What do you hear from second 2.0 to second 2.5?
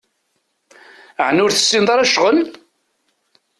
ccɣel?